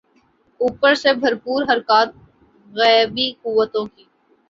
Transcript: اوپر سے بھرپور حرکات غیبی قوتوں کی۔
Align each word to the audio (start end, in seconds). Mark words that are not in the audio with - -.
اوپر 0.61 0.93
سے 1.01 1.13
بھرپور 1.13 1.61
حرکات 1.69 2.09
غیبی 2.73 3.31
قوتوں 3.43 3.85
کی۔ 3.85 4.03